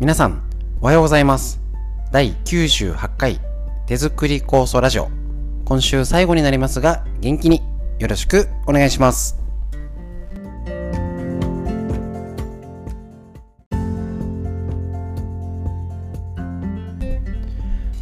[0.00, 0.42] 皆さん、
[0.80, 1.60] おはようございます。
[2.10, 3.38] 第98回
[3.86, 5.10] 手作り酵素ラジオ。
[5.66, 7.60] 今週最後になりますが、元気に
[7.98, 9.36] よろしくお願いします。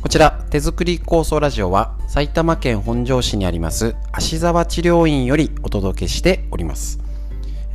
[0.00, 7.07] こちら、手作り酵素ラジオは埼玉県本庄市にあります芦沢治療院よりお届けしております。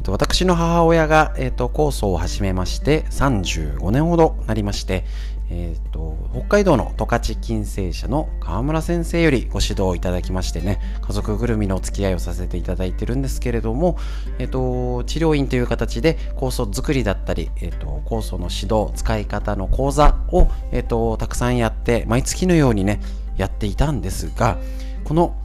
[0.03, 5.05] と私の母親が、えっと、酵素を始めまして35年ほどなりまして、
[5.49, 13.97] えっと、北海道の十勝金星社の川村先生よりご指導いただきましてね、家族ぐるみのお付き合いをさせていただいてるんですけれども、
[14.39, 22.99] えっと、治療院という形で酵素作りだったり、えっと、酵素の指導、使い方の講座を、えっと、たくさんやって、毎月のようにね、
[23.37, 24.57] やっていたんですが、
[25.03, 25.35] この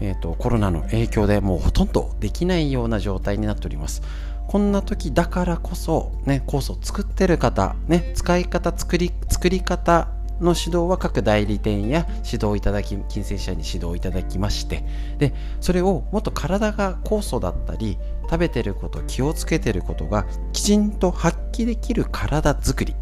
[0.00, 4.02] えー、とコロナの影響でもうほとんどできないような状態になっております。
[4.46, 10.08] こんな時だからこそ、ね、コースを作ってる方、ね、使い方、作り、作り方
[10.40, 14.84] の指導は各代理店や指導いただき、金星社に指導いただきまして、
[15.18, 22.94] で、それをもっと体が酵素だったり、食べてること、気をつけてることがきちんと発揮できる体づくり。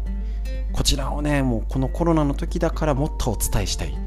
[0.73, 4.06] こちらをね、もうこのコロナの時だからもっとお伝えしたい。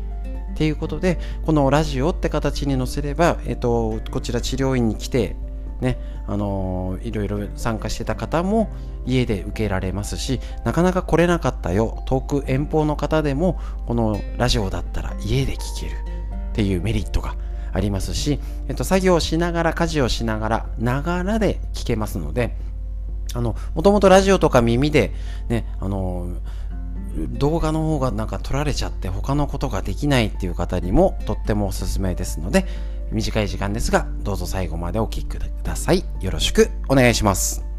[0.61, 5.34] っていうことでこのラジオって形に載せれば、えっと、こちら治療院に来て
[5.80, 8.70] ねあのーいろいろ参加してた方も
[9.06, 15.92] 家で受けられますしなかなか来れなかったよ遠く遠方の方でもこのラジオだったら家で聞ける
[16.50, 17.36] っていうメリットが
[17.72, 18.38] ありますし、
[18.69, 22.55] えっと、作業しながら家事をしながらながらで聞けますので
[23.33, 25.12] あのもともとラジオとか耳で
[25.48, 26.59] ねあのー
[27.16, 32.66] 動画の方がなんか撮られちゃって他のことができないっていう方にもとってもおすすめですので
[33.11, 36.05] 短い時間ですがどうぞ最後までお聴きください。
[36.20, 37.69] よろしくお願いします。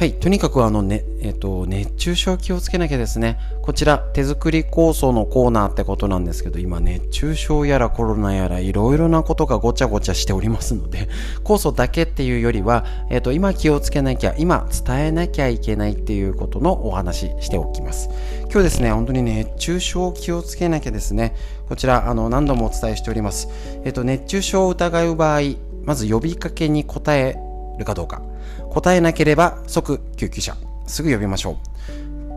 [0.00, 3.38] はい、とにかくあのね、えっ、と、熱中症気をつけなきゃですね。
[3.60, 11.10] こちら、手作り酵素のコーナーってことなんですけど、今、熱中症やらコロナやら、いろいろなことがごちゃごちゃしておりますので、
[11.44, 18.08] 酵素だけっていうよりは、えっ、と、今気をつけなきゃ、今伝えなきゃいけないっていうことのお話しておきます。
[18.44, 21.34] 今日ですね、本当に熱中症気をつけなきゃですね。
[21.68, 23.48] こちら、あの、何度もお伝えしております。
[23.84, 25.40] えっ、と、熱中症を疑う場合、
[25.84, 27.36] まず呼びかけに答え
[27.78, 28.29] るかどうか。
[28.70, 30.56] 答えなければ即救急車。
[30.86, 31.58] すぐ呼びましょ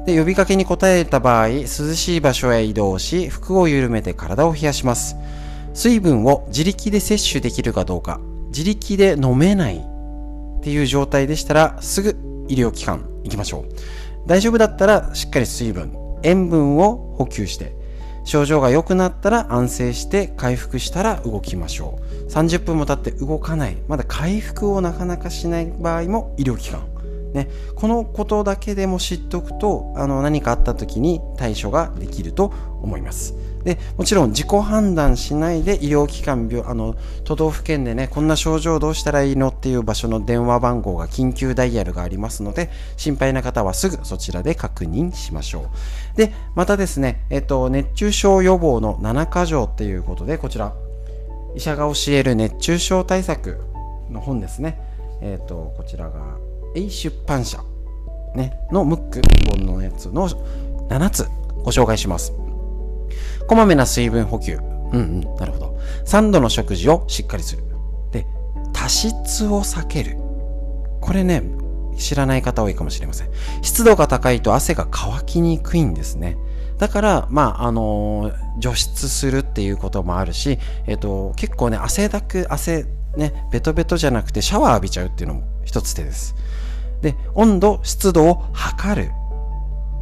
[0.03, 0.05] う。
[0.05, 5.15] で、呼びかけに答えた場合、涼しい場所へ移動し、服を緩めて体を冷やします。
[5.73, 12.17] 水分を自力で摂取できるかどうか、自力で飲めないっていう状態でしたら、すぐ
[12.47, 14.27] 医療機関行きましょう。
[14.27, 17.73] 大丈夫だったら、しっかり水分、塩分を補給して、
[18.25, 23.77] 症状が良くなったら安静して回復したら動きましょう30分も経って動かない。
[23.87, 26.93] まだ回復をなかなかしない場合も医療機関。
[27.33, 33.33] ね、このことだけでも知っておくとあの何かあった時に対処ができると思います。
[33.63, 45.71] でもちろん自己判断しないで医療機関病あの都道府県でねこんな症状どうしたらいいのっていう場所の電話番号が緊急ダイヤルがありますので心配な方はすぐそちらで確認しましょ
[46.13, 46.17] う。
[46.17, 50.73] でまたですね、えっと、熱中症予防の7箇条っていうことでこちら。
[51.55, 53.59] 医者が教える熱中症対策
[54.09, 54.79] の本ですね
[55.21, 56.37] えっとこちらが
[56.75, 57.63] A 出版社、
[58.35, 61.27] ね、のムック本のやつの7つ
[61.63, 62.33] ご紹介します。
[63.47, 64.57] こまめな水分補給。
[64.57, 64.99] うんう
[65.33, 65.79] ん、なるほど。
[66.05, 67.63] 3度の食事をしっかりする。
[68.11, 68.25] で、
[68.73, 70.17] 多湿を避ける。
[71.01, 71.43] これね、
[71.97, 73.29] 知らない方多いかもしれません。
[73.61, 76.37] 湿度が高いと汗が乾きにくいんですね。
[76.77, 82.85] だから、まあ、あの除湿するっていうこともあるし、えっ、と、結構ね、汗だく、汗、
[83.15, 86.35] ね、ベトベトじゃなくてシャワー浴びちゃうっていうのも一つ手です。
[87.01, 89.11] で、温度、湿度を測る。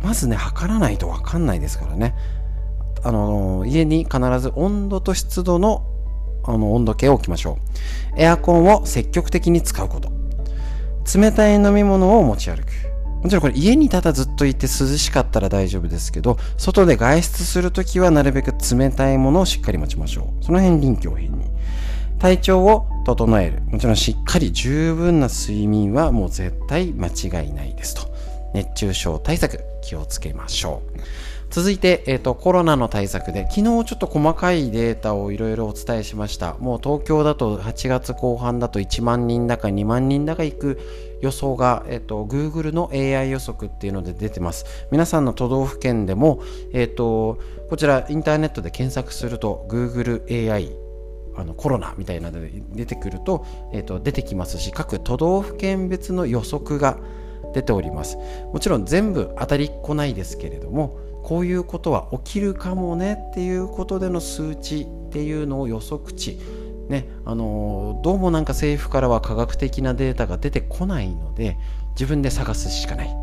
[0.02, 2.16] まずね、測らないとわかんないですからね。
[3.04, 5.86] あの、家に必ず温度と湿度の
[6.44, 7.60] あの温度計を置きましょ
[8.16, 8.20] う。
[8.20, 10.12] エアコンを積極的に使うこと。
[11.18, 12.91] 冷たい飲み物を持ち歩く。
[13.22, 20.44] もちろんこれ家にただずっといて涼しかったら大丈夫ですけど、外で外出するときはなるべく冷たいものをしっかり持ちましょう。
[20.44, 21.46] その辺臨機応変に。
[22.20, 23.62] 体調を整える。
[23.64, 28.12] もちろんしっかり十分な睡眠はもう絶対間違いないですと。
[28.54, 31.00] 熱中症対策気をつけましょう。
[31.52, 36.56] 続いて、え、ー、と、コロナの対策で、昨日ちょっと細かいデータをいろいろお伝えしました。
[36.60, 40.80] もう東京だと8月後半だと1万人だか2万人だか行く
[41.20, 44.66] 予想が、え、ー、と、Google の AI 予測っていうので出てます。
[44.92, 47.38] 皆さんの都道府県でも、えっ、ー、と、
[47.70, 50.72] こちらインターネットで検索すると Google AI
[51.38, 56.98] あのコロナみたいなので出てくると,、えーと、出てきますし各都道府県別の予測が
[57.54, 58.18] 出ております
[58.52, 60.98] もちろん全部当たりっこないですけれども
[61.32, 66.38] こういうことは起きるかもねっていうことでの数値っていうのを予測値。
[66.90, 71.58] ねあのどうもなんか政府からは科学的なデータが出てこないので
[71.92, 73.16] 自分で探すしかない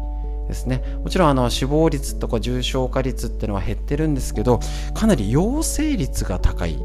[0.49, 0.82] ですね。
[1.05, 4.61] もちろんあの死亡率とか重症化率っていうのは減ってるんですけど
[4.94, 6.78] かなり陽性率が高いっ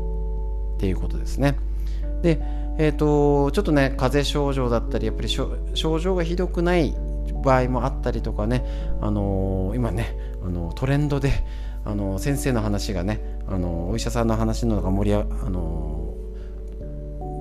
[0.77, 1.55] ていうことですね。
[2.21, 2.41] で
[2.77, 6.93] えーと、ちょっとね風邪症状だったりやっぱり症状がひどくない
[7.43, 8.65] 場合もあったりとかね、
[9.01, 11.31] あのー、今ね、あのトレンドで、
[11.85, 16.13] あの先生の話がね、あのお医者さんの話のが盛りあの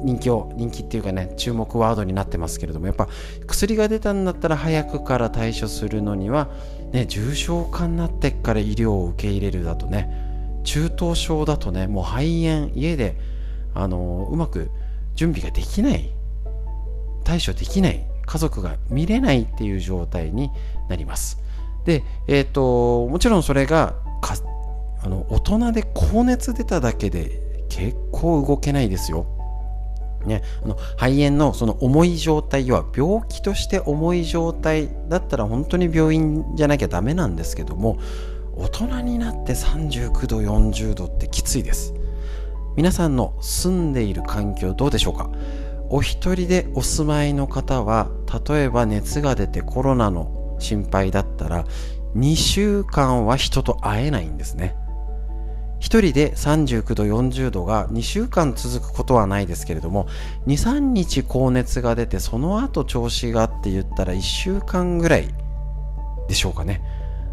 [0.04, 3.08] 人気を人気っていうかね注目ワードになってますけれどもやっぱ
[3.46, 6.48] 薬が出たんだったら早くから対処するのには、
[6.92, 13.16] ね、重症化になってから医療を受け入れるだとね中等症だとねもう肺炎家で
[13.74, 14.70] あのうまく
[15.14, 16.12] 準備ができない
[17.24, 20.50] 対処できない家族が見れないっていう状態に
[20.88, 21.38] なります。
[21.84, 23.94] で、えっ、ー、と、もちろんそれが
[25.04, 29.26] あの大人で高熱出ただけで結構動けないですよ。
[30.24, 37.98] ね、あの肺炎のその重い状態は病気として重い状態だったら本当に病院じゃなきゃダメなんですけども
[38.54, 41.92] 大人になって39度40度ってきついです
[42.76, 45.28] 皆さんの住んでいる環境どうでしょうか？
[45.92, 48.08] お一人でお住まいの方は
[48.48, 51.66] 例えば熱が出てコロナの心配だったら
[52.16, 54.74] 2週間は人と会えないんですね。
[55.80, 60.06] 1人で39度40度が2週間続くことはないですけれども
[60.46, 65.28] 23日高熱が出てその後調子がって言ったら1週間ぐらい
[66.26, 66.80] でしょうかね。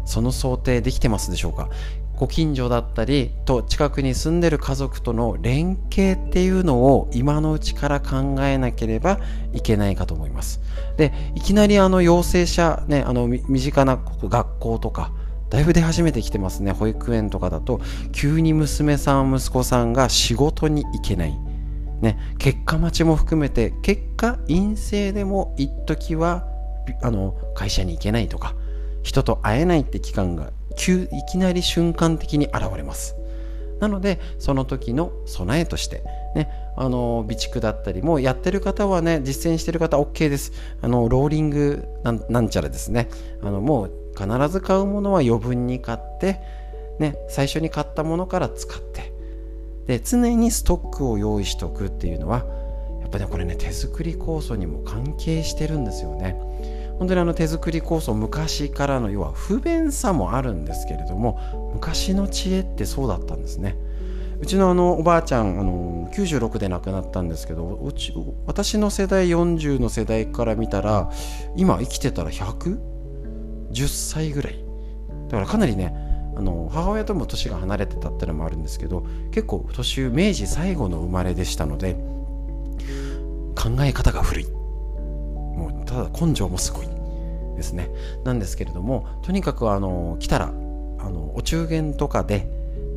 [0.04, 1.70] その想定できてますでしょうか。
[2.20, 9.20] ご近所だったりと近くに住んでる家族との連携っていうのを今のうちから考えなければ
[9.54, 10.60] いけないかと思います。
[10.98, 15.12] で、いきなりあの陽性者、ね、あの身近な学校とか、
[15.48, 16.72] だいぶ出始めてきてますね。
[16.72, 17.80] 保育園とかだと、
[18.12, 21.34] 急に娘さん、息子さんが仕事に行けない。
[22.02, 26.44] ね、結果待ちも含めて、結果陰性でも一時は
[27.00, 28.54] あの会社に行けないとか、
[29.02, 33.16] 人と会えないって期間が急いきなり瞬間的に現れます。
[33.80, 36.02] なのでその時の備えとして
[36.34, 40.52] ねあの備蓄だったりもうやってる方はね実践してる方 OK です。
[40.82, 43.08] あのローリングなんちゃらですね。
[43.42, 46.40] あのもう必ず買うものは余分に買って
[46.98, 49.12] ね最初に買ったものから使って
[49.86, 52.44] で常にストックを用意しておくっていうのは
[53.00, 56.38] やっぱねこれね手作り酵素にも関係してるんですよね。
[57.00, 63.78] 本当にあの手作り酵素昔からの要は不便さもあるんですけれども昔の知恵ってそうだったんですね。
[64.38, 68.12] うちのあのおばあちゃんあの96で亡くなったんですけどうち
[68.46, 71.10] 私の世代40の世代から見たら
[71.56, 72.78] 今生きてたら110
[73.88, 74.62] 歳ぐらい。
[75.28, 75.94] だからかなりね
[76.36, 81.94] あの母親とも年が離れてたってのもあるんですけど結構年明治最後の生まれでしたので
[83.56, 84.59] 考え方が古い。
[85.60, 86.86] もうただ根性もすごい
[87.56, 87.90] ですね。
[88.24, 90.50] なんですけれどもとにかくあの来たらあ
[91.10, 92.46] のお中元とかで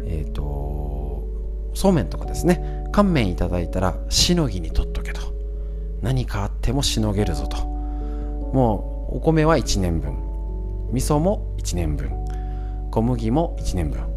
[0.05, 1.27] えっ、ー、と
[1.73, 5.21] そうめんとかですね乾麺いただいたらしのぎにとっとけと。
[6.01, 7.57] 何かあってもしのげるぞと。
[7.65, 10.17] もうお米は1年分。
[10.91, 12.11] 味噌も1年分。
[12.91, 14.12] 小麦も1年分。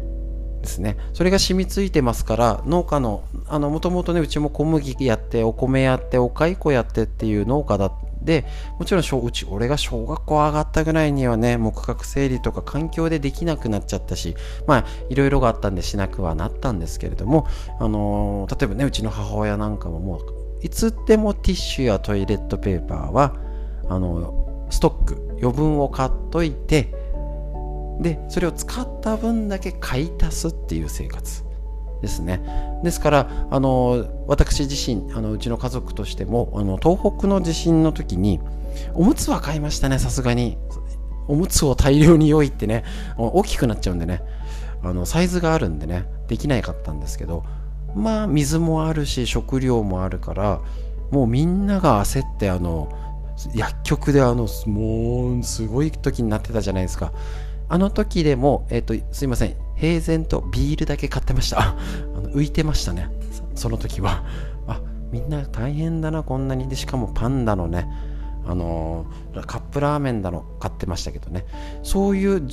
[0.67, 0.97] ですね。
[1.13, 8.45] それが染みついてますから農家のあのもともとねうちも小麦やってお米やってお蚕やってっていう農家だで
[8.77, 17.47] もちろんうち俺が小学校上がったぐらいにはね木格整理とか環境でできなくなっちゃったしまあいろいろがあったんでしなくはなったんですけれども
[17.79, 20.19] あのー、例えばねうちの母親なんかももう
[20.61, 23.35] いつでもティッシュやトイレットペーパーは
[23.87, 26.93] あのストック余分を買っといて
[27.99, 31.43] でそれを使った分だけ買い足すっていう生活
[32.01, 32.41] ですね。
[32.83, 38.39] ですからあの私自身あのうちの家族としてもあの東北の地震の時に
[38.93, 40.57] おむつは買いましたねさすがに。
[41.29, 42.85] おむつを大量に用意ってね
[43.17, 44.21] 大きくなっちゃうんでね。
[44.83, 47.43] あのサイズがあるんでねできなかったんですけど
[47.95, 50.61] まあ水もあるし食料もあるから
[51.11, 52.89] もうみんなが焦ってあの
[53.53, 57.11] 薬局であのもうすごい時になってたじゃないですか。
[57.69, 59.55] あの時でも、えっ、ー、と、すいません。
[59.75, 61.59] 平然とビールだけ買ってました。
[61.61, 61.75] あ
[62.21, 63.09] の浮いてましたね。
[63.55, 64.23] その時は。
[64.67, 64.81] あ、
[65.11, 66.67] みんな大変だな、こんなに。
[66.67, 67.89] で、しかもパンダのね、
[68.45, 71.45] あのー、カップラーメンだの買ってましたけどね。
[71.83, 72.47] そういう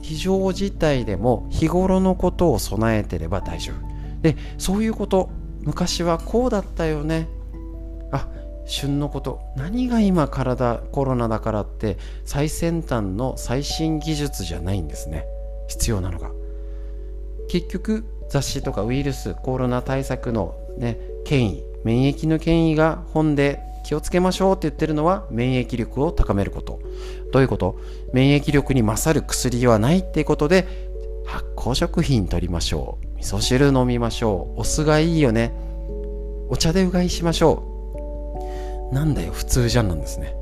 [0.00, 4.22] 非常事態でも日頃のことを備えてれば大丈夫。
[4.22, 5.28] で、そういうこと、
[5.62, 7.28] 昔はこうだったよね。
[8.10, 8.28] あ、
[8.66, 9.40] 旬のこと。
[9.56, 15.26] 何が今体コロナだからって最先端の最新技術じゃないんですね。
[15.68, 16.30] 必要なのが。
[17.48, 26.80] 結局雑誌とかウイルスコロナ対策のね権威免疫の権威が本で気をつけましょうって言ってるのは免疫力を高めること。
[27.32, 27.78] どういうこと？
[28.14, 30.66] 免疫力に勝る薬はないっていうことで
[31.26, 33.18] 発酵食品取りましょう。
[33.18, 34.60] 味噌汁飲みましょう。
[34.60, 35.52] お酢がいいよね。
[36.48, 37.73] お茶でうがいしましょう。
[38.94, 40.34] なんだよ普通じゃんなんですね。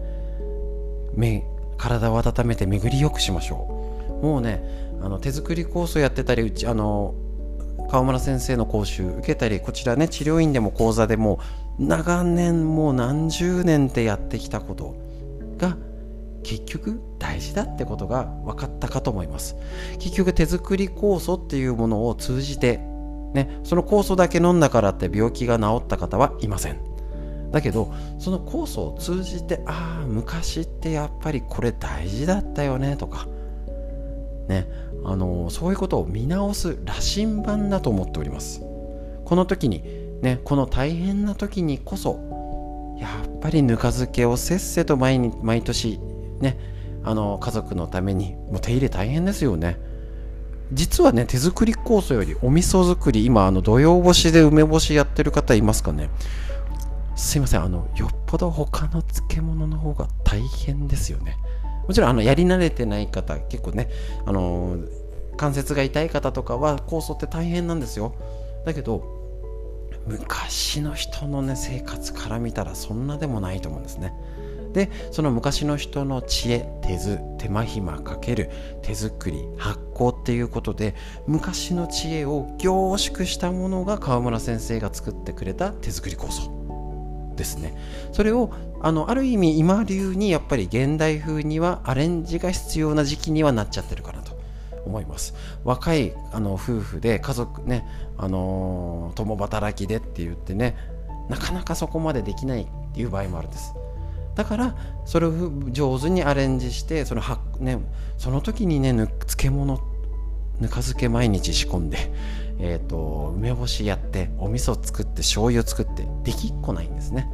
[1.14, 1.44] 目
[1.78, 4.24] 体を温めて巡りよくしましょう。
[4.24, 4.62] もうね
[5.02, 7.14] あの手作り酵素やってたりうちあの
[7.90, 11.40] 川村先生の講習受けたりこちらね治療院でも講座でも
[11.78, 14.94] 長年もう何十年ってやってきたこと
[15.56, 15.76] が
[16.42, 19.56] 結局大事だってことが分かったかと思います。
[19.98, 22.76] 結局手作り酵素っていうものを通じて
[23.32, 26.91] ねその酵素だけ飲んだからって病気が治った方はいません。
[27.52, 33.28] だけどその酵素を通じてああ昔ってやっぱりこれ大事だったよねとか。
[34.48, 34.66] ね。
[35.04, 38.60] あのそういうことを見直す羅針盤だと思っております。
[39.24, 39.82] この時に
[40.22, 45.98] ねこの大変な時にこそやっぱりぬか漬けをせっせと毎毎年
[46.40, 46.56] ね
[47.04, 49.76] あの家族のためにもう手入れ大変ですよね。
[50.72, 56.08] 実はね手作り酵素よりお味噌作り今あの土用干しで梅干しやってる方いますかね。
[57.14, 57.62] すいません。
[57.62, 61.36] あのよっぽど他の漬物の方が大変ですよね。
[61.86, 63.88] もちろんあのやり慣れてない方結構ね
[64.24, 64.76] あの
[65.36, 68.14] 関節が痛い方とかは酵素って大変なんですよ。
[68.64, 69.20] だけど
[70.06, 74.12] 昔の人のね生活から見たらそんなでもないと思うんですね。
[74.72, 78.50] でその昔の人の知恵手図手間暇かける
[78.80, 80.94] 手作り発酵っていうことで
[81.26, 86.61] 昔の知恵を凝縮したものが川村先生が作ってくれた手作り酵素。
[87.42, 87.76] ですね。
[88.12, 94.32] それをあのある意味今流にやっぱり現代風にはアレンジが必要な時期にはなっちゃってるかなと
[94.86, 95.34] 思います。
[95.64, 97.84] 若いあの夫婦で家族ね
[98.16, 100.76] あの共働きでって言ってね
[101.28, 103.74] なかなかそこまでできないっていう場合もあるんです。
[104.34, 105.32] だからそれを
[105.70, 107.22] 上手にアレンジしてその、
[107.58, 107.78] ね、
[108.16, 109.91] その時にね漬物って
[110.62, 112.10] ぬか漬け毎日仕込んで
[112.64, 117.28] えーと、梅干しやってお味噌作って醤油作ってできっこないんですね。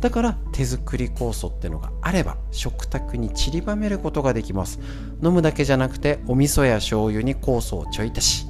[0.00, 4.80] だから手作り酵素ってのがあれば食卓に散りばめることができます。
[5.22, 8.46] 飲むだけじゃなくてお味噌や醤油に酵素をちょい足し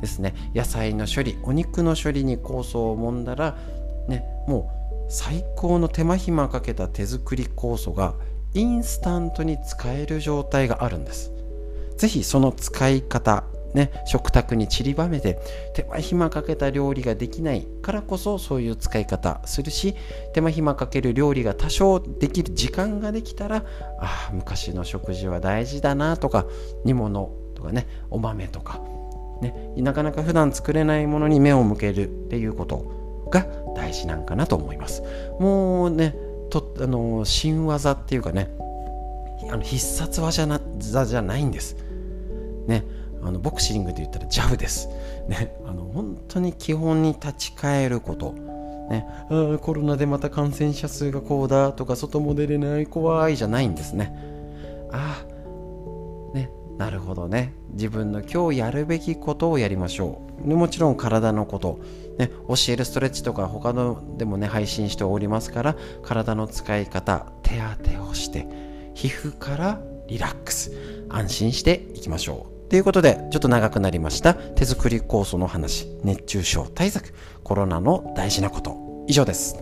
[0.00, 0.34] ですね。
[0.52, 3.56] 野菜の処理お肉の処理に酵素を揉んだら
[4.08, 4.68] ねも
[5.08, 8.14] う最高の手間暇かけた手作り酵素が
[8.52, 11.32] インスタントに使える状態があるんです。
[11.96, 13.44] 是非その使い方
[13.74, 15.38] ね、食卓に散りばめて
[15.74, 19.94] 手間暇かけた料理ができないからこそそういう使い方するし
[20.34, 23.64] 手間暇かける料理が多少できる時間ができたら
[23.98, 26.44] ああ昔の食事は大事だなとか
[26.84, 28.78] 煮物とかねお豆とか、
[29.40, 35.02] ね、なかなか普段作れないものに目を向けるっていうことが大事なんかなと思います。
[35.40, 36.14] もうね
[36.50, 38.54] とあの新技っていうかね
[39.50, 40.46] あの必殺技
[41.06, 41.76] じゃないんです
[42.66, 42.84] ね
[43.22, 44.88] あのボクシングで言ったらジャブです。
[45.28, 48.32] ね、あの本当に基本に立ち返ること。
[48.90, 54.12] ね、あコロナでまた感染者数がこうだとか外も出れない怖いじゃないんですね。
[54.90, 57.54] ああ、ね、なるほどね。
[57.74, 60.54] 自分の今日やるべきことをやりましょう。
[60.54, 61.78] もちろん体のこと、
[62.18, 70.72] ね、教えるストレッチとか他のでもね配信しておりますから体の使い方手当てをして皮膚からリラックス
[71.08, 74.32] 安心していきましょうということで、ちょっと長くなりました。
[74.32, 77.12] 手作り酵素の話、熱中症対策、
[77.44, 79.04] コロナの大事なこと。
[79.06, 79.56] 以上です。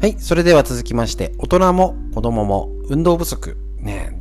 [0.00, 0.16] はい。
[0.18, 3.56] それでは続きまして、大人も子供も運動不足。
[3.78, 4.13] ね、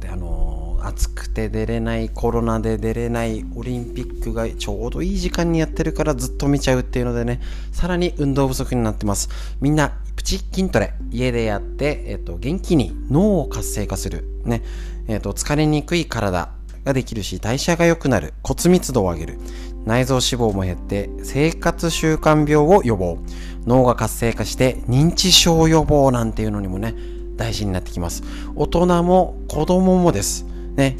[0.94, 9.30] 暑くて出れない、コロナで出れない、オリンピックがちょうどいい時間にやってるからずっと見ちゃうっていうのでね、さらに運動不足になってます。
[9.62, 14.26] みんな、プチ筋トレ、家でやって、えっと、元気に脳を活性化する。
[14.46, 14.62] ね、
[15.08, 19.40] えっと、疲れにくい体、ができるし、代謝が良くなる、骨密度を上げる、
[19.86, 23.18] 内臓脂肪も減って生活習慣病を予防、
[23.66, 26.94] 脳が活性化して認知症予防なんていうのにもね、
[27.38, 28.24] 大事になってきます。
[28.56, 30.46] 大人も子供もです。
[30.76, 30.98] ね、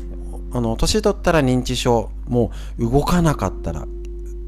[0.52, 3.86] あの、年取ったら認知症、もう動かなかったら、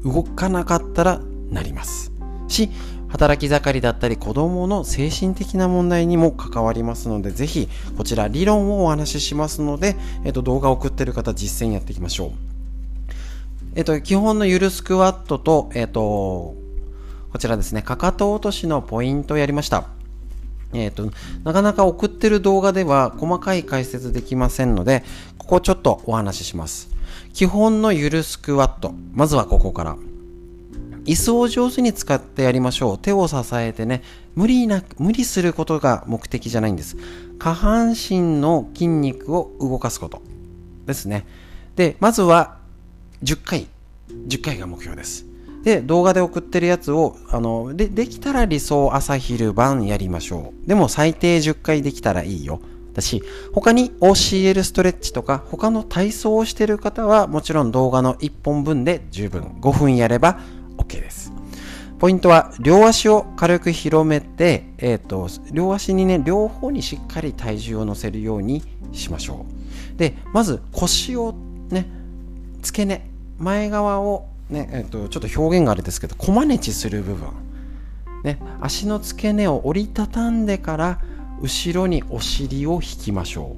[0.04, 2.12] 動かなかったらなります。
[2.48, 2.70] し、
[3.08, 12.30] 働き盛りだったり子供の精神的な問題にも関わりますので、ぜひこちら理論をお話ししますので、えっと、動画を送ってる方実践やっていきましょう。
[13.74, 16.54] えっと、基本のゆるスクワットと、えっと、
[17.32, 19.95] こちらですね、かかと落としのポイントをやりました。
[20.72, 21.10] えっ、と、
[21.44, 25.04] なかなか送ってる動画では細かい解説できませんので、
[25.38, 26.88] ここちょっとお話しします。
[27.32, 28.94] 基本のゆるスクワット。
[29.12, 29.96] まずはここから。
[31.04, 32.98] 椅子を上手に使ってやりましょう。
[32.98, 34.02] 手を支えてね、
[34.34, 36.96] 無理な、無理することが目的じゃないんです。
[37.38, 40.20] 下半身の筋肉を動かすこと
[40.86, 41.26] ですね。
[41.76, 42.58] で、まずは
[43.22, 43.66] 10回、
[44.08, 45.26] 10回が目標です。
[45.66, 50.68] で、動画で送ってるやつを、あの、で、できたら理想朝昼晩やりましょう。
[50.68, 52.60] でも最低10回できたらいいよ。
[52.94, 53.20] だし、
[53.52, 60.38] 他に OCL ストレッチとか他の体操をしてる方はもちろん動画の1本分で十分5分やれば
[60.76, 61.32] OK です。
[61.98, 69.46] ポイントは両足を軽く広めて、えーと、両足にね両方にしっかり体重を乗せるようにしましょ
[69.96, 71.34] うでまず腰を
[71.70, 71.88] ね
[72.62, 77.28] 付け根前側をね、えーと、ちょっと表現があれですけどこまねちする部分、
[78.22, 81.00] ね、足の付け根を折りたたんでから
[81.40, 83.56] 後ろにお尻を引きましょ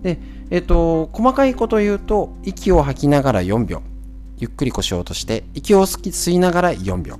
[0.00, 0.04] う。
[0.04, 0.18] で
[0.50, 3.82] え、ー、と細かいこと言うと息を吐きながら4秒
[4.38, 7.18] ゆっくり腰を落として息を吸いながら4秒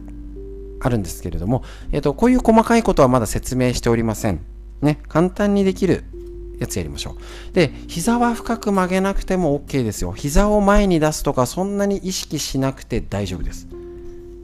[0.81, 4.41] あるんですけれども、えっ、と、こういう細かいことはまだ説明しておりません。
[4.81, 6.05] ね、簡単にできる
[6.59, 7.17] やつやりましょ
[7.51, 7.55] う。
[7.55, 10.13] で、膝は深く曲げなくても OK ですよ。
[10.13, 13.69] 膝を前に出すとかそんなに意識しなくて大丈夫です。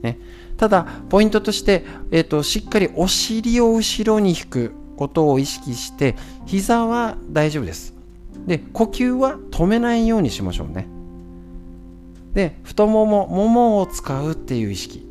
[0.01, 0.19] ね、
[0.57, 7.93] ただ、ポイントとして、えっ、と、しっかりお尻を後ろに引くことを意識して、膝は大丈夫です。
[8.45, 10.87] で、呼吸は止めないようにしましょうね。
[12.35, 15.07] で太ももももを使うっていう意識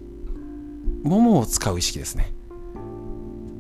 [1.02, 2.32] ももを使う意識ですね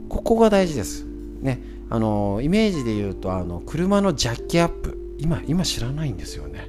[0.08, 1.04] ここが大事です
[1.40, 1.60] ね
[1.94, 4.98] あのイメージで言うとあの車のジャッキアップ。
[5.16, 6.68] 今今知らないんですよね。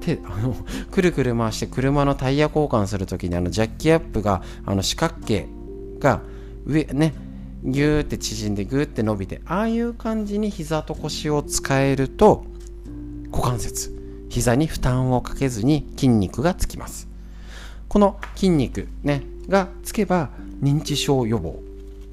[0.00, 0.54] 手あの
[0.90, 5.48] くるくる回して車のタイヤ交換するときにあのジャッキアップがあの四角形
[5.98, 6.20] が
[6.66, 7.14] 上ね
[7.64, 12.44] ギューって縮んでグーって伸びてああいう感じに膝と腰を使えると
[13.30, 13.96] 股関節。
[14.28, 17.08] 膝に負担をかけずに筋肉がつきます。
[17.88, 20.28] この筋肉ねがつけば
[20.62, 21.58] 認知症予防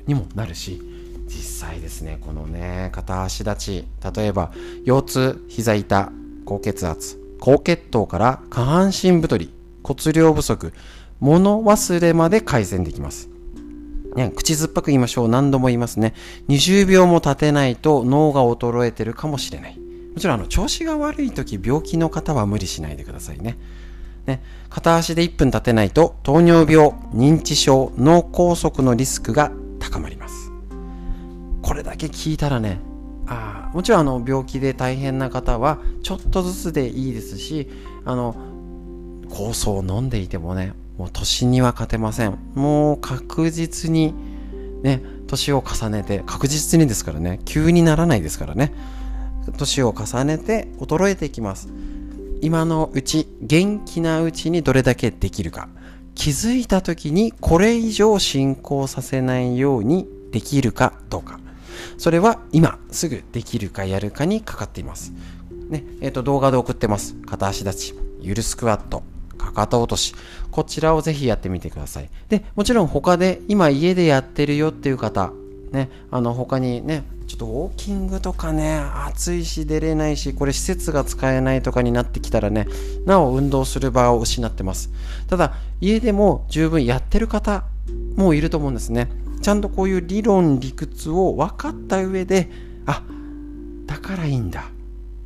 [0.07, 0.94] にもなるし
[1.27, 4.51] 実際ですねこのね片足立ち例えば
[4.85, 6.09] 腰痛膝痛
[6.45, 10.73] 高血圧高血糖から下半身太り骨量不足
[11.19, 13.29] 物忘れまで改善できます
[14.15, 15.27] ね、口酸っぱく言いましょう。
[15.27, 16.13] 何度も言いますね。
[16.47, 19.77] 20秒も経てないと脳が衰えてるかもしれない。
[19.77, 23.57] もちろんあの調子が悪い時病気の方は無理しないでくださいね。
[24.25, 30.24] ね片足で1分立てないと糖尿病、認知症、脳梗塞のリスクが高まります。
[31.65, 32.79] これだけ聞いたらね、
[33.25, 37.67] あもちろんあの病気で大変な方はちょっとずつでいいですし、
[38.05, 38.35] あの
[39.29, 42.37] 酵素を飲んでいてもね、もう年には勝てません。
[42.53, 44.13] もう確実に
[44.83, 48.71] ね、年を重ねて、確実にですからね、急にならないですからね。
[49.51, 51.69] 年を重ねて衰えていきます
[52.41, 55.69] 今のうち元気なうちにどれだけできるか
[56.13, 61.39] 気づいた時にこれ以上進行させないようにできるかどうか
[61.97, 65.13] それは今すぐできるかやるかにかかっています。
[65.69, 67.15] ねえっ、ー、と動画で送ってます。
[67.25, 67.95] 片足立ち。
[68.21, 69.03] ゆるスクワット。
[69.37, 70.15] かかと落とし。
[70.51, 72.09] こちらをぜひやってみてください。
[72.29, 75.31] でもちろん他で今家でやってるよっていう方
[75.71, 82.67] ねあの他にねちょっとウォーキングとかね、暑いし出れないし、これ施設が使えないとかになってきたらね、
[83.05, 84.91] なお運動する場を失ってます。
[85.27, 87.63] ただ、家でも十分やってる方
[88.15, 89.09] もいると思うんですね。
[89.45, 92.49] ちゃんとこういう理論、理屈を分かった上で、
[92.87, 93.03] あ、
[93.85, 94.71] だからいいんだ。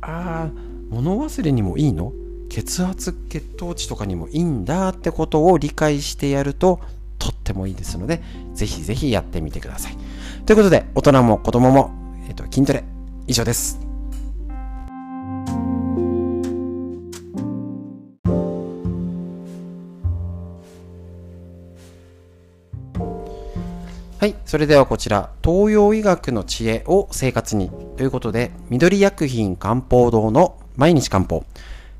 [0.02, 0.50] あ、
[0.90, 2.12] 物忘れにもいいの？
[2.50, 6.80] 血圧、血糖値とかにもいいんだってことを理解してやると、
[7.18, 8.20] とってもいいですので、
[8.52, 9.96] ぜひぜひやってみてください。
[10.44, 11.90] ということで、大人も子供も、
[12.28, 12.84] えっ、ー、と、筋トレ、
[13.26, 13.89] 以上です。
[24.20, 24.34] はい。
[24.44, 31.46] それではこちら、東洋医学の知恵を生活にということで、緑薬品漢方堂の毎日漢方。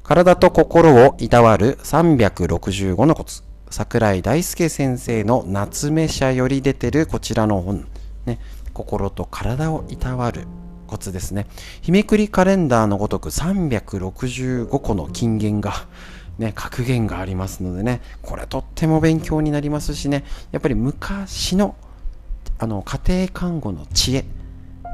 [0.02, 3.42] 体と心をいたわる365のコツ。
[3.70, 7.86] 桜井大輔先生の夏目社より出てるこちらの本。
[8.26, 8.38] ね、
[8.74, 10.46] 心と体をいたわる
[10.88, 11.46] コツですね。
[11.80, 15.72] 日めくりカレンダーのごとく365個の金言が、
[16.38, 21.76] ね、格言がありますのでね、これとっても勉強になりますしね、やっぱり昔の
[22.60, 24.24] あの家庭看護の知恵、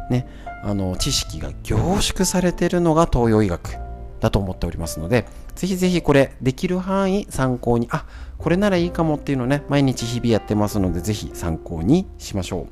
[0.09, 0.29] ね、
[0.63, 3.77] あの知識が凝縮されているのが東洋医学
[4.21, 5.27] だと思っておりますので、
[5.57, 8.07] ぜひぜひこれできる範囲参考に、あ、
[8.39, 12.67] これならいいかもっていうのね、毎日日々やってますので、ぜひ参考にしましょう。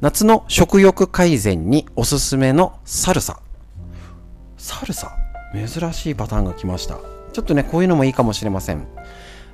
[0.00, 3.40] 夏の食欲改善におすすめのサルサ。
[4.56, 5.10] サルサ？
[5.54, 6.98] 珍しいパターンが来ました。
[7.32, 8.86] ちょっとね、こういうのもいいかもしれません。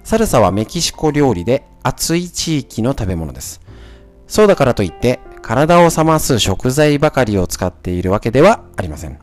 [0.04, 3.61] サルサはメキシコ料理で暑い地域の食べ物です。
[4.26, 9.18] そうだからといって体を冷ます食材ばかりを使っているわけではありません。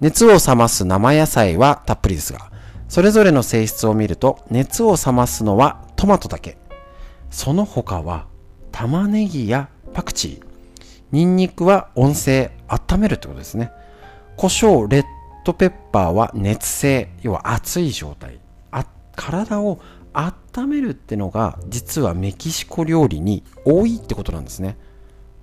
[0.00, 2.52] 熱を冷ます生野菜はたっぷりですが、
[2.88, 6.56] それぞれの性質を見ると熱を冷ますのはトマトだけ。
[7.30, 8.26] その他は
[8.70, 10.44] 玉ねぎやパクチー、
[11.10, 13.72] ニンニクは温性、温めるってことですね。
[14.36, 15.04] 胡椒、レッ
[15.44, 18.38] ドペッパーは熱性、要は熱い状態。
[18.70, 19.80] あ体を
[20.18, 24.76] 温めるってのが実はメキシコ料理に多いってことなんですね。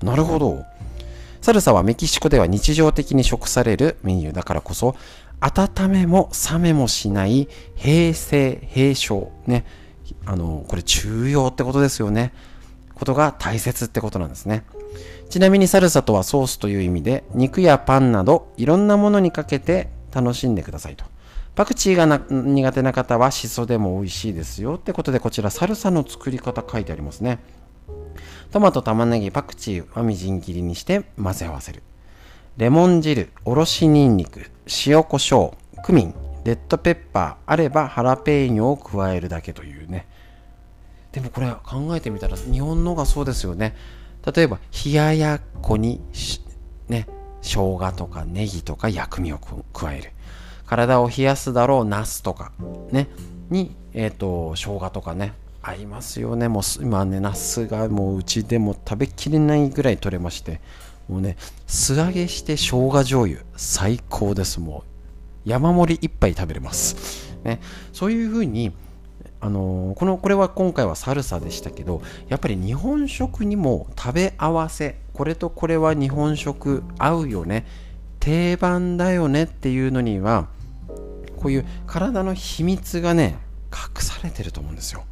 [0.03, 0.65] なるほど。
[1.41, 4.95] サルサはメキシコでは日常的に食されるメニューだからこそ、
[5.39, 9.31] 温めも冷めもしない平成、平昇。
[9.47, 9.65] ね。
[10.25, 12.33] あの、これ中庸ってことですよね。
[12.95, 14.65] ことが大切ってことなんですね。
[15.29, 21.05] ちなみにサルサとはソースという意味で肉やパンなどいろんなものにかけて楽しんでくださいと。
[21.55, 27.39] パクチーが苦手な方はシソでも美味しいですよってことでこちらサルサの作り方書いてありますね。
[28.51, 31.81] トマト、玉ねぎ、パクチーはみじん切りにして混ぜ合わせる。
[32.57, 34.51] レモン汁、おろしにんにく、
[34.85, 40.07] 塩コショウ、クミン、レッドペッパーあればハラペーニョを加えるだけというね。
[41.15, 43.73] でもこれ考えてみたら日本のがそうですよね
[44.35, 46.01] 例えば冷ややっこに
[46.89, 47.07] ね
[47.41, 49.39] 生姜とかネギとか薬味を
[49.71, 50.11] 加える
[50.65, 52.51] 体を冷やすだろうナスとか
[52.91, 53.07] ね
[53.49, 56.47] にえっ、ー、と生姜とかね合いますよね。
[56.47, 60.61] もう今ねナスがもううちでも食べきれないぐらい取れまして
[61.07, 64.59] もうね素揚げして生姜醤油最高です。
[64.59, 64.83] も
[65.45, 67.35] う山盛り一杯食べれます。
[67.43, 67.59] ね
[67.93, 68.73] そういう風に
[69.41, 77.65] あのこのこれは今回はサルサでしたけどやっぱり日本食にも食べ合わせこれとこれは日本食合うよね
[78.19, 80.47] 定番だよねっていうのには
[81.35, 83.37] こういう体の秘密がね
[83.71, 85.03] 隠されてると思うんですよ。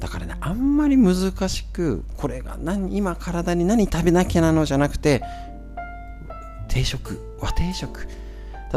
[0.00, 5.22] だからねあんまり難しくこれが何今体に何食べなきゃなのじゃなくて
[6.68, 8.06] 定食和定食。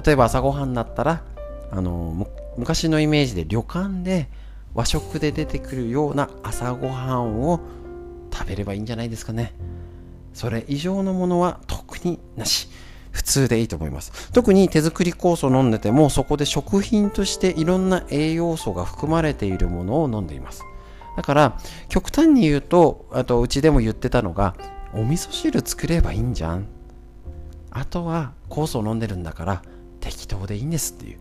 [0.05, 1.23] 例えば朝ごはんだったら
[1.71, 4.29] あの昔のイメージで旅館で
[4.73, 7.59] 和食で出てくるような朝ごはんを
[8.33, 9.53] 食べればいいんじゃないですかね。
[10.33, 12.69] それ以上のものは特になし。
[13.11, 14.31] 普通でいいと思います。
[14.31, 20.63] 特に手作り酵素飲んでてもそこで食品としていろんな栄養素が含まれているものを飲んでいます。
[21.17, 21.57] だから
[21.89, 24.55] 極端に言うとあとうちでも言ってたのが
[24.93, 26.67] お味噌汁作ればいいんじゃん。
[27.69, 29.61] あとは酵素を飲んでるんだから
[29.99, 31.19] 適当でいいんですっていう。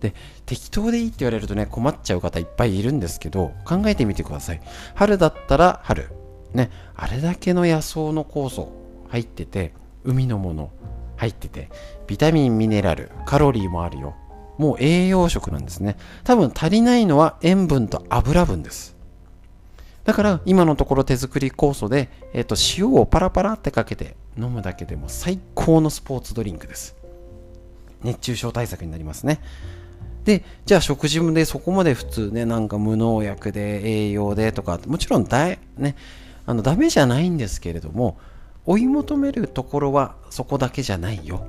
[0.00, 4.60] で適当でいいって言われるとね困っちゃう方いっぱいいるんですけど考えてみてください。
[4.94, 6.10] 春だったら春。
[6.52, 6.70] ね。
[6.94, 8.72] あれだけの野草の酵素
[9.08, 9.72] 入ってて
[10.04, 10.70] 海のもの。
[11.16, 11.70] 入ってて
[12.06, 14.14] ビタミンミネラルカロリーもあるよ。
[14.58, 15.96] もう栄養食なんですね。
[16.22, 18.94] 多分足りないのは塩分と油分です。
[20.04, 26.94] だから今のところ手作り酵素で、えー、と塩をパラパラってかけて飲むだけでも最高のスポーツドリンクです。
[28.02, 29.40] 熱中症対策になりますね。
[30.24, 35.46] で、じゃあ食事でそこまで普通ね、なんか無農薬で栄養でとか、もちろんだ
[35.76, 35.96] ね、
[36.46, 38.18] あのダメじゃないんですけれども、
[38.66, 41.46] 追い求めるところはそこだけじゃないよ。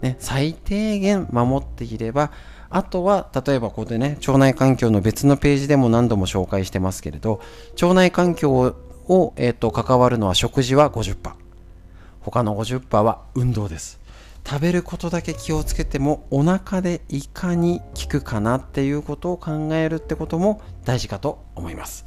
[0.00, 2.30] ね、最低限守っていれば、
[2.68, 7.40] あとは、例えばここでね、腸内環境の別のページでも何度も紹介してますけれど、
[7.80, 11.32] 腸内環境を、えーと関わるのは食事は50%。
[12.20, 14.00] 他の50%は運動です。
[14.46, 22.04] 食べることだけ気をつけてもお腹でいかに効くかなっていうことを考えるってことも大事かと思います。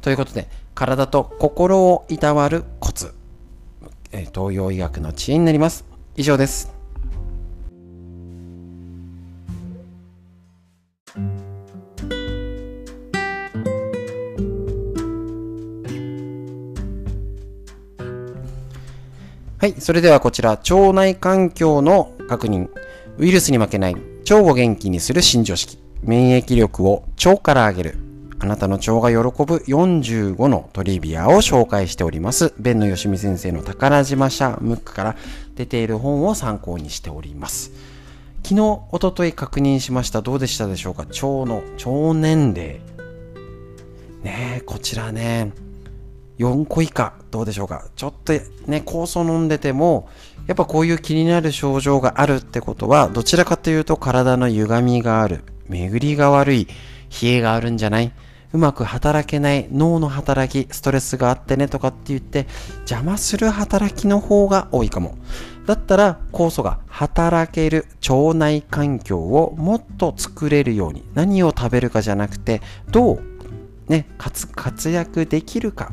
[0.00, 3.12] ということで体と心をいたわるコツ、
[4.12, 5.84] 東洋医学の知恵になります。
[6.16, 6.72] 以上です。
[19.58, 19.74] はい。
[19.78, 22.68] それではこちら、腸内環境の確認。
[23.18, 23.96] ウイルスに負けない
[24.30, 28.09] 腸を元気にする新常識免疫力を腸から上げる
[28.42, 32.54] あなたの腸が喜ぶ45のトリビアを紹介しております。
[32.58, 35.16] 弁野よしみ先生の宝島社ムックから
[35.56, 37.70] 出ている本を参考にしております。
[38.42, 40.22] 昨日、おととい確認しました。
[40.22, 41.02] どうでしたでしょうか？
[41.02, 42.80] 腸の、腸年齢。
[44.22, 45.52] ねえ、こちらね、
[46.38, 47.88] 4個以下、どうでしょうか？
[47.94, 50.08] ちょっとね、酵素飲んでても、
[50.46, 56.66] やっぱこういう気になる症状があるってことは、どちらかというと体の歪みがある、巡りが悪い、
[57.22, 58.10] 冷えがあるんじゃない？
[58.52, 62.46] うまく働けない脳の働き、ストレスがあってねとかって言って
[62.80, 65.16] 邪魔する働きの方が多いかも。
[65.66, 72.60] だったら酵素が働ける腸内環境をもっと作れるように何を食べるかじゃなくて
[72.90, 73.22] どう
[73.90, 75.92] ね、活躍できるか。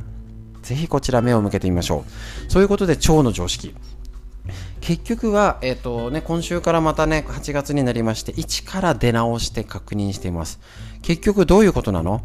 [0.62, 2.06] ぜひこちら目を向けてみましょ
[2.48, 2.52] う。
[2.52, 3.74] そういうことで腸の常識。
[4.82, 10.60] 結局は、え、ー、とね、今週からまたね、8月になりまして、1から出直して確認しています。
[11.02, 12.22] 結局どういうことなの？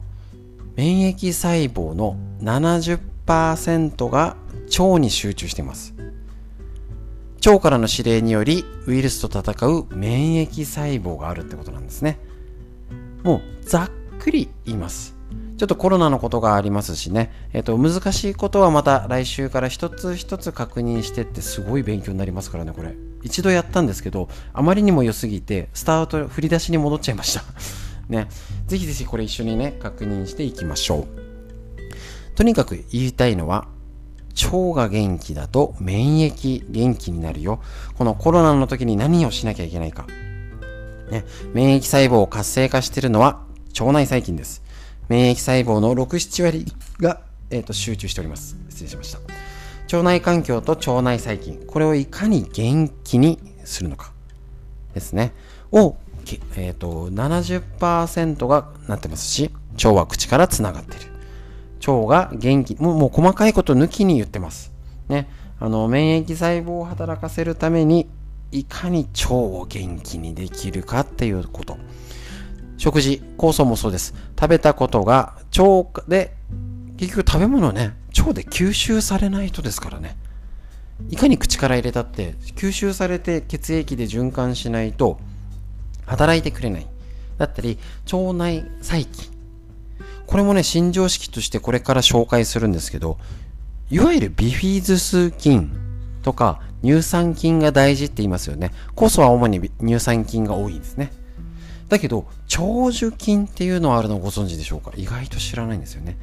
[0.75, 4.37] 免疫細胞の70%が
[4.79, 5.95] 腸に集中しています。
[7.45, 12.19] 腸からの指令によりウイルスと戦う免疫細胞があるってことなんですね。
[13.25, 15.17] もうざっくり言います。
[15.59, 22.95] ちょっとコロナのことがありますしね、えっと、難しいことはまた来週から一つ一つ確認してってすごい勉強になりますからね、これ。
[23.23, 27.45] 一度やったんですけど、あまりにも良すぎて、スタート、振り出しに戻っちゃいました。
[28.13, 28.29] ね。
[28.69, 31.07] ぜひぜひこれ一緒にね、確認していきましょう。
[32.37, 33.67] とにかく言いたいのは、
[34.45, 37.61] 腸が元気だと免疫元気になるよ。
[37.99, 40.07] このコロナの時に何をしなきゃいけないか。
[41.11, 43.43] ね、免疫細胞を活性化しているのは
[43.79, 44.63] 腸内細菌です。
[45.09, 46.67] 免疫細胞の6、7割
[47.01, 47.21] が、
[47.51, 48.57] えーと、集中しております。
[48.71, 49.19] 失礼しました。
[49.95, 54.13] 腸内環境と腸内細菌、これをいかに元気にするのか
[54.95, 55.33] ですね。
[55.71, 55.97] を
[56.57, 61.13] え、ー、と、70%がなってますし、腸は口からつながってる。
[61.87, 64.73] 腸が元気、もうもう細かいこと抜きに言ってます。
[65.09, 65.29] ね。
[65.59, 68.09] あの、免疫細胞を働かせるために、
[68.51, 71.79] いかに腸を元気にできるかっていうこと。
[72.77, 74.15] 食事、酵素もそうです。
[74.39, 76.35] 食べたことが腸で、
[76.97, 80.17] 結局食べ物ね、腸で吸収されない人ですからね。
[81.11, 85.19] いかに口から入れたって吸収されて血液で循環しないと
[86.07, 86.87] 働いてくれない。
[87.39, 87.79] だったり、
[88.13, 89.31] 腸内細菌。
[90.27, 93.19] これもね、新常識としてこれから紹介するんですけど、
[93.91, 95.71] いわゆるビフィズス菌
[96.23, 98.71] とか乳酸菌が大事って言いますよね。
[98.97, 101.13] 酵素は主に乳酸菌が多いんですね。
[101.89, 104.93] だけど、長寿菌っていうのはあるのをご存知でしょうか？
[104.97, 106.17] 意外と知らないんですよね。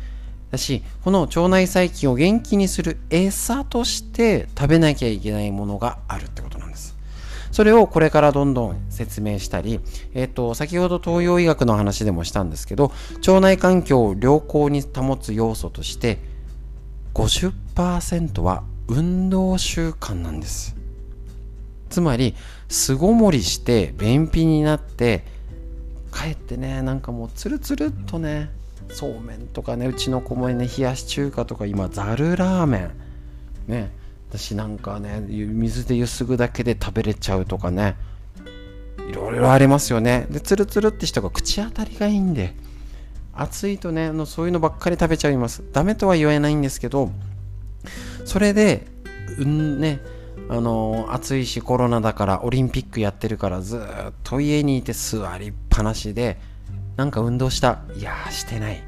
[0.50, 6.59] だし、この腸内細菌を元気にする餌として食べなきゃいけないものがあるってこと。
[7.52, 9.80] それをこれからどんどん説明したり、
[10.14, 12.92] えっ、と、先ほど東洋医学の話でもしたんですけど、
[13.28, 16.20] 腸内環境を良好に保つ要素として、
[17.14, 20.76] 50%は運動習慣なんです。
[21.90, 22.36] つまり、
[22.68, 25.26] 巣ごもりして便秘になって、
[26.14, 28.52] 帰ってね、なんかもうツルツルっとね、
[28.90, 32.92] そうめんとかね、うちの子もね、冷やし中華とか今、ざるラーメン。
[33.68, 33.92] ね、
[34.30, 37.96] 私なんかね水でゆすぐだけで食べれちゃうとかね
[39.10, 40.28] いろいろありますよね。
[40.30, 42.54] でツルツルって人が口当たりがいいんで
[43.34, 45.64] 暑いとねあのそういうのばっかり食べちゃいます。
[45.74, 47.12] ダメとは言えないんですけど
[48.26, 48.86] それで
[49.40, 50.00] うんね
[50.48, 53.82] あの暑いしコロナだからオリンピックやってるからずっ
[54.24, 56.38] と家にいて座りっぱなしで
[56.98, 57.80] なんか運動した。
[57.96, 58.84] いやしてない。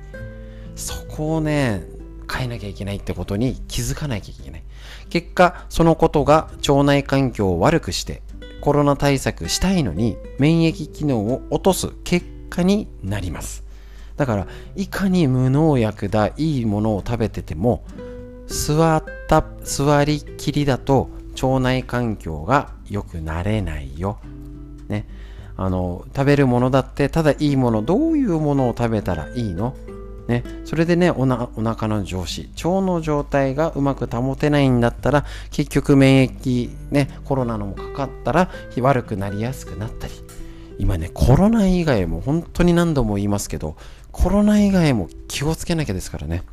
[0.76, 1.84] そこをね
[2.32, 4.64] 変えなきゃいけないってことに気づかなきゃいけない。
[5.12, 8.24] 結果、そのことが腸内環境を悪くして、
[8.62, 13.64] コロナ対策したいのに免疫機能を落とす結果になります。
[14.16, 17.84] だから、いかに無農薬だ、いいものを食べてても、
[18.48, 21.10] 座った、座りきりだと
[21.42, 24.20] 腸内環境が良くなれないよ。
[24.88, 25.08] ね。
[25.58, 29.76] あの、食べるものだって、ただいいもの、どういうものを食べたらいいの？
[30.32, 40.14] ね、それでねおなお腹の上司腸の状態がうまく保てないんだったら結局免疫ねコロナのもかかったら悪くなりやすくなったり。
[40.80, 43.76] 今ねコロナ以外も本当に何度も言いますけど
[44.12, 46.44] コロナ以外も気をつけなきゃですからね。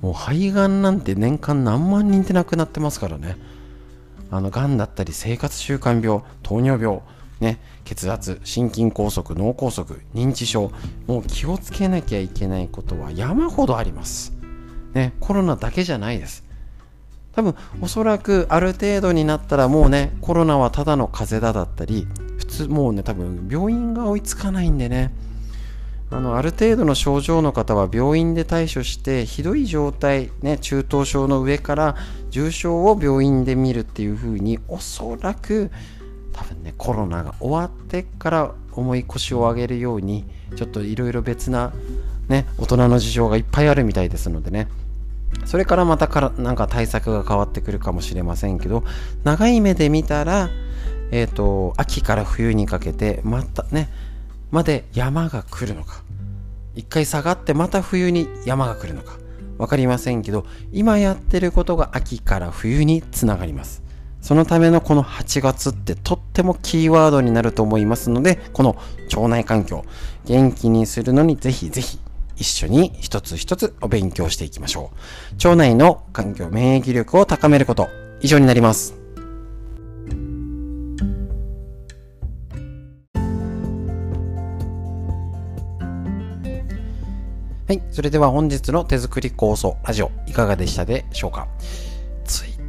[0.00, 3.36] もう肺がんなんて年間何万人って亡くなってますからね。
[4.30, 7.00] あのがんだったり生活習慣病糖尿病
[7.42, 10.72] ね、血圧、心筋梗塞、脳梗塞、認知症、
[11.06, 14.32] もう気をつけなきゃいけないことは山ほどあります。
[14.94, 16.44] ね、コロナだけじゃないです。
[17.32, 22.06] 多分、おそらくある程度になったらもうね、コロナはただの風邪だだったり、
[22.42, 25.12] 普つもうね多分病院が追いつかないんでね
[26.10, 31.96] あのある程度の症状の方は病院で対処してひどい状態、ね、中等症の上から
[32.30, 35.70] 重症を病院で見るっていう風におそらく
[36.32, 40.24] 多分ねコロナが終わってから重い腰を上げるように
[40.56, 41.72] ちょっといろいろ別な、
[42.28, 44.68] ね、大人の事情がいっぱいあるみたいですのでね。
[45.46, 48.84] それからまたからなんか対策が変わってくるかもしれませんけど
[49.24, 50.50] 長い目で見たら、
[51.10, 53.88] えーと秋から冬にかけてまたね
[54.50, 56.02] まで山が来るのか。
[56.74, 59.18] 一回下がってまた冬に山が来るのか。
[59.58, 63.82] 分かりませんけど今やってることが秋から冬につながります。
[64.22, 68.76] そのためのこの8月ってとってもキーワードになると思いますのでこの
[69.14, 69.84] 腸内環境
[70.24, 71.98] 元気にするのにぜひぜひ
[72.36, 74.92] 一緒に一つ一つお勉強していきましょ
[75.32, 77.88] う腸内の環境免疫力を高めること
[78.20, 78.94] 以上になります
[87.68, 87.82] はい。
[87.90, 91.48] それでは本日の手作り構想ラジオいかがでしたでしょうか？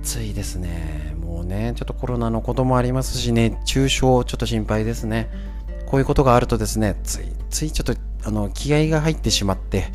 [0.04, 1.16] ついですね。
[1.20, 5.30] もうね、ちょっとコロナのこともありますし、熱中症ちょっと心配ですね。
[5.88, 9.86] こういうことがあるとですね、ついついちょっとあの気合が入ってしまって、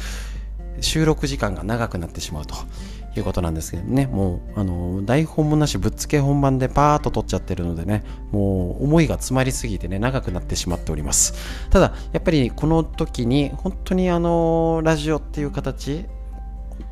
[0.80, 2.54] 収録時間が長くなってしまうと
[3.16, 11.34] いうことなんですけどね、もう、あの、台本もなし、ぶっつけ本番でパーッと撮っちゃってるのでね、もう、思いが詰まりすぎてね、長くなってしまっております。
[11.70, 16.06] ただ、やっぱりこの時に、本当にあの、ラジオっていう形、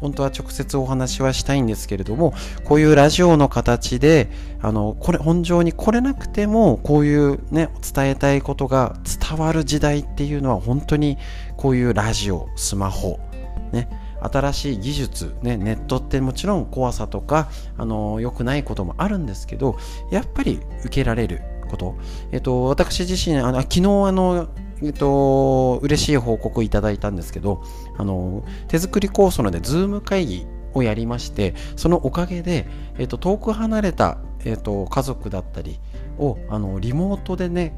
[0.01, 8.97] 本当は直接お話はしたいんですけれども、こういうラジオの形で、あの、これ、本上に来れなくても、こういうね、伝えたいことが
[9.29, 11.19] 伝わる時代っていうのは、本当に
[11.57, 13.19] こういうラジオ、スマホ、
[13.73, 13.89] ね、
[14.21, 19.77] 新しい技術、ね、ネットってもちろん怖さとかあの良くないこともあるんですけど
[20.11, 21.97] やっぱり受けられること、
[22.33, 24.49] えっと、私自身あの昨日あの
[24.83, 27.63] えっと、嬉しい報告いただいたんですけど、
[27.97, 32.67] あの、手作り酵素ので、ズーム会議をやりまして、そのおかげで、
[32.99, 35.81] えっと、遠く離れた、えっと、家族だったり
[36.19, 37.73] を、あの、リモートでね、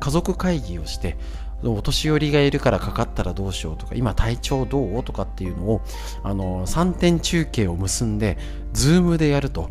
[0.00, 1.16] 家族会議をして、
[1.62, 5.02] お年寄りがいるからかかったらどうしようとか今体調どう？
[5.02, 5.80] とかっていうのを
[6.22, 8.36] あの3点中継を結んで
[8.74, 9.70] ズームでやると。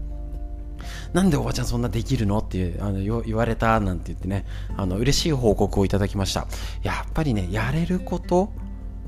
[1.13, 2.39] なんでおばちゃんそんなできるの？
[2.39, 4.45] っていうあの言われたなんて言ってね
[4.76, 6.47] あの嬉しい報告をいただきました。
[6.82, 8.52] やっぱりねやれること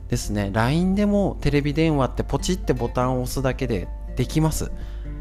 [0.08, 0.52] ですね。
[0.54, 4.72] LINE でもテレビ電話ってポチってボタンを押すだけでできます。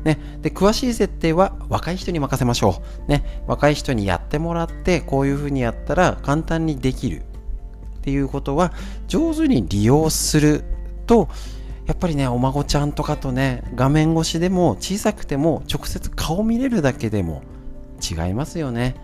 [0.04, 7.22] ね、で詳しい設定は若い人に任せましょう、ね、若い人にやってもらってこういうふうにやったら簡単にできる。
[7.96, 8.74] っていうことは
[9.08, 10.62] 上手に利用する
[11.06, 11.30] と
[11.86, 17.42] やっぱりねお孫ちゃんとかとね画面越しでも小さくても直接顔見れるだけでも
[18.00, 18.96] 違いますよね。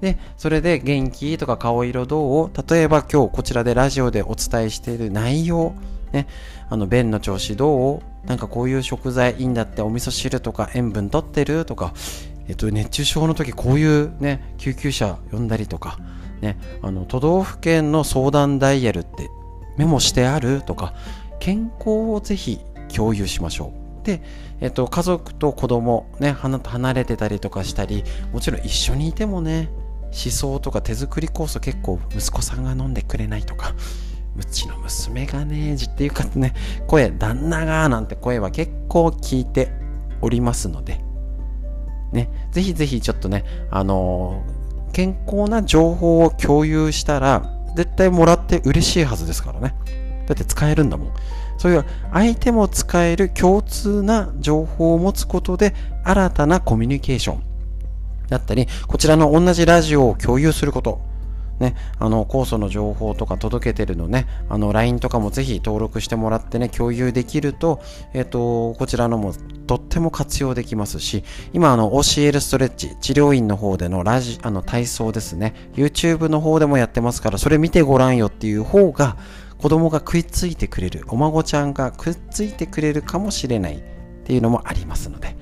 [0.00, 2.36] でそれで元気とか顔色どう？
[2.38, 5.74] を例えば今日こちらでラジオでお伝えしている内容。
[6.12, 6.26] ね
[6.70, 8.26] あの便の調子どう？
[8.26, 11.94] なんかこういう食材いいんだってお味噌汁とか塩分とってるとか。
[12.48, 15.98] えっと熱中症の時こういうね救急車呼んだりとか。
[16.40, 19.28] ね、あの都道府県の相談ダイヤルって
[19.76, 20.94] メモしてあるとか。
[21.40, 22.60] 健康をぜひ
[22.94, 23.72] 共有しましょ
[24.02, 24.06] う。
[24.06, 24.22] で、
[24.60, 29.68] えっと、家族と子供ね離れてたりとかしたりもちろん一緒にいてもね
[30.04, 33.74] 思想とか手作り酵素結構息子さんが飲んでくれないとか
[34.36, 36.54] うちの娘がねじっていうかね
[36.86, 39.70] 声旦那がなんて声は結構聞いて
[40.22, 41.00] おりますので
[42.12, 44.58] ねぜひぜひちょっとねあのー
[44.92, 47.42] 健康な情報を共有したら
[47.76, 49.74] 絶対もらって嬉しいはずですからね
[50.28, 51.12] だって使えるんだもん。
[51.56, 57.42] そういう相手も使える共通な情報を持つことで新たなコミュニケーション
[58.28, 61.00] だったりこちらの同じラジオを共有すること。
[61.58, 67.80] ね、あの、酵素の情報とか届けてるのね、あの、LINE とかもぜひ登録してもらってね、共有できると、
[68.14, 69.34] えっ、と、こちらのも
[69.66, 79.16] とっても活用できますし、今、あの、OCL ストレッチ、治療院の方でのラジ、あの、体操ですね、YouTube の方でもやってますから、それ見てごらんよっていう方が、
[79.58, 83.80] 子供が食いついてくれる、お孫ちゃんがくっついてくれるかもしれないっ
[84.24, 85.36] ていうのもありますので、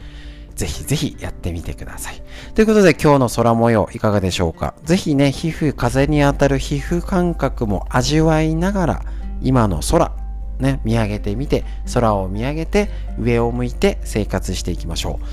[0.54, 2.22] ぜひぜひやってみてください。
[2.54, 4.74] ということで今日の空模様いかがでしょうか？
[4.84, 9.02] ぜひね、皮膚、風に当たる皮膚感覚も味わいながら、
[9.42, 10.12] 今の空、
[10.58, 12.88] ね、見上げてみて、空を見上げて、
[13.18, 15.26] 上を向いて生活していきましょう。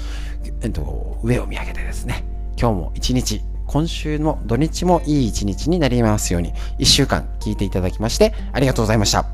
[0.62, 2.26] えっと、上を見上げてですね、
[2.60, 3.42] 今日も一日、
[3.74, 9.26] 今週の土日もいい一日になりますように、1週間聞いていただきまして、ありがとうございました。